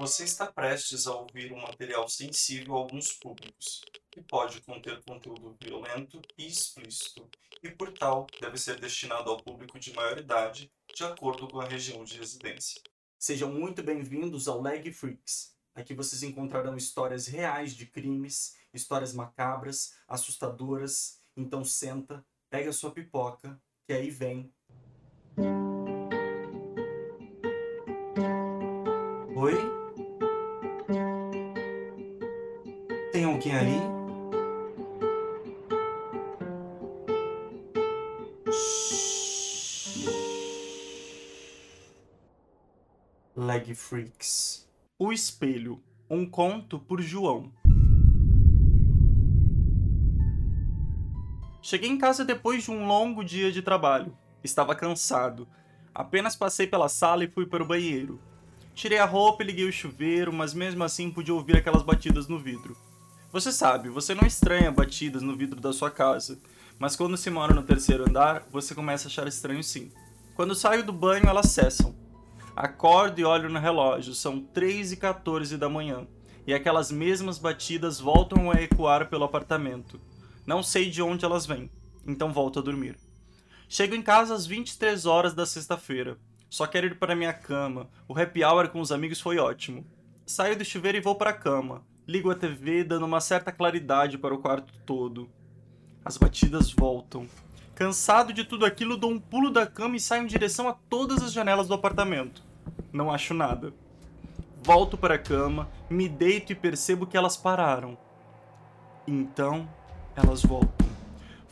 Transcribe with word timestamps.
Você 0.00 0.24
está 0.24 0.50
prestes 0.50 1.06
a 1.06 1.14
ouvir 1.14 1.52
um 1.52 1.60
material 1.60 2.08
sensível 2.08 2.74
a 2.74 2.78
alguns 2.78 3.12
públicos, 3.12 3.82
que 4.10 4.22
pode 4.22 4.62
conter 4.62 5.04
conteúdo 5.04 5.54
violento 5.62 6.22
e 6.38 6.46
explícito, 6.46 7.28
e 7.62 7.68
por 7.68 7.92
tal 7.92 8.26
deve 8.40 8.56
ser 8.56 8.80
destinado 8.80 9.28
ao 9.28 9.36
público 9.36 9.78
de 9.78 9.92
maior 9.92 10.16
idade, 10.16 10.72
de 10.94 11.04
acordo 11.04 11.46
com 11.46 11.60
a 11.60 11.68
região 11.68 12.02
de 12.02 12.16
residência. 12.16 12.80
Sejam 13.18 13.52
muito 13.52 13.82
bem-vindos 13.82 14.48
ao 14.48 14.62
Leg 14.62 14.90
Freaks. 14.90 15.54
Aqui 15.74 15.92
vocês 15.92 16.22
encontrarão 16.22 16.78
histórias 16.78 17.26
reais 17.26 17.76
de 17.76 17.84
crimes, 17.84 18.56
histórias 18.72 19.12
macabras, 19.12 19.98
assustadoras. 20.08 21.20
Então 21.36 21.62
senta, 21.62 22.24
pega 22.48 22.72
sua 22.72 22.90
pipoca, 22.90 23.60
que 23.86 23.92
aí 23.92 24.08
vem. 24.08 24.50
Oi? 29.36 29.79
Tem 33.12 33.24
alguém 33.24 33.56
ali? 33.56 33.80
Leg 43.36 43.74
Freaks. 43.74 44.68
O 44.96 45.12
Espelho. 45.12 45.82
Um 46.08 46.24
conto 46.24 46.78
por 46.78 47.00
João. 47.00 47.52
Cheguei 51.60 51.90
em 51.90 51.98
casa 51.98 52.24
depois 52.24 52.62
de 52.62 52.70
um 52.70 52.86
longo 52.86 53.24
dia 53.24 53.50
de 53.50 53.60
trabalho. 53.60 54.16
Estava 54.44 54.72
cansado. 54.76 55.48
Apenas 55.92 56.36
passei 56.36 56.68
pela 56.68 56.88
sala 56.88 57.24
e 57.24 57.28
fui 57.28 57.44
para 57.44 57.62
o 57.62 57.66
banheiro. 57.66 58.20
Tirei 58.72 58.98
a 58.98 59.04
roupa 59.04 59.42
e 59.42 59.46
liguei 59.46 59.68
o 59.68 59.72
chuveiro, 59.72 60.32
mas 60.32 60.54
mesmo 60.54 60.84
assim 60.84 61.10
pude 61.10 61.32
ouvir 61.32 61.56
aquelas 61.56 61.82
batidas 61.82 62.28
no 62.28 62.38
vidro. 62.38 62.76
Você 63.32 63.52
sabe, 63.52 63.88
você 63.88 64.12
não 64.12 64.26
estranha 64.26 64.72
batidas 64.72 65.22
no 65.22 65.36
vidro 65.36 65.60
da 65.60 65.72
sua 65.72 65.88
casa, 65.88 66.36
mas 66.80 66.96
quando 66.96 67.16
se 67.16 67.30
mora 67.30 67.54
no 67.54 67.62
terceiro 67.62 68.08
andar, 68.08 68.44
você 68.50 68.74
começa 68.74 69.06
a 69.06 69.08
achar 69.08 69.28
estranho 69.28 69.62
sim. 69.62 69.92
Quando 70.34 70.52
saio 70.52 70.84
do 70.84 70.92
banho, 70.92 71.28
elas 71.28 71.46
cessam. 71.46 71.94
Acordo 72.56 73.20
e 73.20 73.24
olho 73.24 73.48
no 73.48 73.60
relógio, 73.60 74.14
são 74.14 74.40
3 74.40 74.92
e 74.92 74.96
14 74.96 75.56
da 75.56 75.68
manhã, 75.68 76.08
e 76.44 76.52
aquelas 76.52 76.90
mesmas 76.90 77.38
batidas 77.38 78.00
voltam 78.00 78.50
a 78.50 78.60
ecoar 78.60 79.08
pelo 79.08 79.22
apartamento. 79.22 80.00
Não 80.44 80.60
sei 80.60 80.90
de 80.90 81.00
onde 81.00 81.24
elas 81.24 81.46
vêm, 81.46 81.70
então 82.04 82.32
volto 82.32 82.58
a 82.58 82.62
dormir. 82.62 82.98
Chego 83.68 83.94
em 83.94 84.02
casa 84.02 84.34
às 84.34 84.44
23 84.44 85.06
horas 85.06 85.34
da 85.34 85.46
sexta-feira. 85.46 86.18
Só 86.48 86.66
quero 86.66 86.88
ir 86.88 86.98
para 86.98 87.14
minha 87.14 87.32
cama. 87.32 87.88
O 88.08 88.18
happy 88.18 88.42
hour 88.42 88.68
com 88.70 88.80
os 88.80 88.90
amigos 88.90 89.20
foi 89.20 89.38
ótimo. 89.38 89.86
Saio 90.26 90.58
do 90.58 90.64
chuveiro 90.64 90.98
e 90.98 91.00
vou 91.00 91.14
para 91.14 91.30
a 91.30 91.34
cama. 91.34 91.88
Ligo 92.10 92.28
a 92.28 92.34
TV, 92.34 92.82
dando 92.82 93.06
uma 93.06 93.20
certa 93.20 93.52
claridade 93.52 94.18
para 94.18 94.34
o 94.34 94.38
quarto 94.38 94.72
todo. 94.84 95.30
As 96.04 96.16
batidas 96.16 96.72
voltam. 96.72 97.28
Cansado 97.72 98.32
de 98.32 98.42
tudo 98.42 98.66
aquilo, 98.66 98.96
dou 98.96 99.12
um 99.12 99.20
pulo 99.20 99.48
da 99.48 99.64
cama 99.64 99.94
e 99.94 100.00
saio 100.00 100.24
em 100.24 100.26
direção 100.26 100.68
a 100.68 100.72
todas 100.72 101.22
as 101.22 101.32
janelas 101.32 101.68
do 101.68 101.74
apartamento. 101.74 102.42
Não 102.92 103.12
acho 103.12 103.32
nada. 103.32 103.72
Volto 104.60 104.98
para 104.98 105.14
a 105.14 105.18
cama, 105.20 105.68
me 105.88 106.08
deito 106.08 106.50
e 106.50 106.56
percebo 106.56 107.06
que 107.06 107.16
elas 107.16 107.36
pararam. 107.36 107.96
Então, 109.06 109.70
elas 110.16 110.42
voltam. 110.42 110.88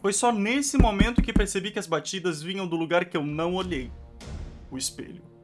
Foi 0.00 0.14
só 0.14 0.32
nesse 0.32 0.78
momento 0.78 1.20
que 1.20 1.34
percebi 1.34 1.70
que 1.70 1.78
as 1.78 1.86
batidas 1.86 2.40
vinham 2.40 2.66
do 2.66 2.76
lugar 2.76 3.04
que 3.04 3.18
eu 3.18 3.26
não 3.26 3.56
olhei 3.56 3.92
o 4.70 4.78
espelho. 4.78 5.35